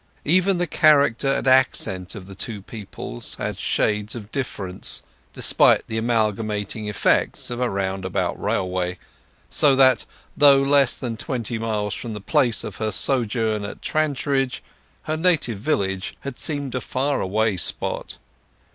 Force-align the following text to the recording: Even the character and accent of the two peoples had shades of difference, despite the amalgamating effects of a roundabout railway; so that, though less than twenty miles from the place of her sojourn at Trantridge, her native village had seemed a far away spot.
Even 0.25 0.57
the 0.57 0.65
character 0.65 1.31
and 1.31 1.47
accent 1.47 2.15
of 2.15 2.25
the 2.25 2.33
two 2.33 2.63
peoples 2.63 3.35
had 3.35 3.59
shades 3.59 4.15
of 4.15 4.31
difference, 4.31 5.03
despite 5.31 5.85
the 5.85 5.99
amalgamating 5.99 6.87
effects 6.87 7.51
of 7.51 7.59
a 7.59 7.69
roundabout 7.69 8.33
railway; 8.41 8.97
so 9.51 9.75
that, 9.75 10.05
though 10.35 10.59
less 10.59 10.95
than 10.95 11.17
twenty 11.17 11.59
miles 11.59 11.93
from 11.93 12.13
the 12.15 12.19
place 12.19 12.63
of 12.63 12.77
her 12.77 12.89
sojourn 12.89 13.63
at 13.63 13.83
Trantridge, 13.83 14.63
her 15.03 15.15
native 15.15 15.59
village 15.59 16.15
had 16.21 16.39
seemed 16.39 16.73
a 16.73 16.81
far 16.81 17.21
away 17.21 17.55
spot. 17.55 18.17